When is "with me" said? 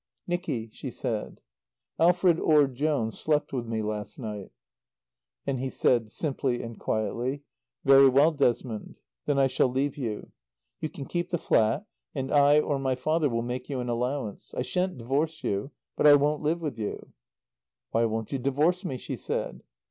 3.53-3.83